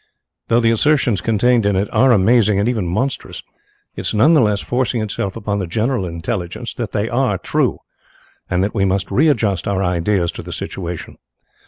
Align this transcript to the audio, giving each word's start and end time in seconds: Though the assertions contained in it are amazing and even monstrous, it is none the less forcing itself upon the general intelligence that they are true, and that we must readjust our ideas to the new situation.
Though 0.47 0.59
the 0.59 0.71
assertions 0.71 1.21
contained 1.21 1.63
in 1.63 1.75
it 1.75 1.87
are 1.93 2.11
amazing 2.11 2.57
and 2.57 2.67
even 2.67 2.87
monstrous, 2.87 3.43
it 3.95 4.01
is 4.01 4.15
none 4.15 4.33
the 4.33 4.41
less 4.41 4.59
forcing 4.59 4.99
itself 4.99 5.35
upon 5.35 5.59
the 5.59 5.67
general 5.67 6.07
intelligence 6.07 6.73
that 6.73 6.91
they 6.91 7.07
are 7.07 7.37
true, 7.37 7.77
and 8.49 8.63
that 8.63 8.73
we 8.73 8.83
must 8.83 9.11
readjust 9.11 9.67
our 9.67 9.83
ideas 9.83 10.31
to 10.31 10.41
the 10.41 10.47
new 10.47 10.53
situation. 10.53 11.17